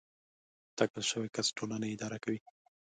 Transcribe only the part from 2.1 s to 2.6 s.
کوي.